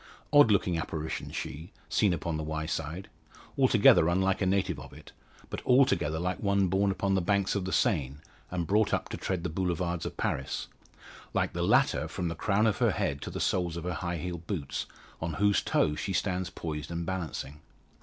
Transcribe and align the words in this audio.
Odd 0.33 0.49
looking 0.49 0.79
apparition 0.79 1.29
she, 1.29 1.71
seen 1.87 2.11
upon 2.11 2.35
the 2.35 2.41
Wyeside; 2.43 3.07
altogether 3.55 4.07
unlike 4.09 4.41
a 4.41 4.47
native 4.47 4.79
of 4.79 4.93
it, 4.93 5.11
but 5.51 5.63
altogether 5.63 6.17
like 6.17 6.39
one 6.39 6.69
born 6.69 6.89
upon 6.89 7.13
the 7.13 7.21
banks 7.21 7.53
of 7.53 7.65
the 7.65 7.71
Seine, 7.71 8.15
and 8.49 8.65
brought 8.65 8.95
up 8.95 9.09
to 9.09 9.17
tread 9.17 9.43
the 9.43 9.49
Boulevards 9.51 10.03
of 10.07 10.17
Paris 10.17 10.67
like 11.35 11.53
the 11.53 11.61
latter 11.61 12.07
from 12.07 12.29
the 12.29 12.35
crown 12.35 12.65
of 12.65 12.77
her 12.77 12.89
head 12.89 13.21
to 13.21 13.29
the 13.29 13.39
soles 13.39 13.77
of 13.77 13.83
her 13.83 13.93
high 13.93 14.17
heeled 14.17 14.47
boots, 14.47 14.87
on 15.21 15.33
whose 15.35 15.61
toes 15.61 15.99
she 15.99 16.13
stands 16.13 16.49
poised 16.49 16.89
and 16.89 17.05
balancing. 17.05 17.61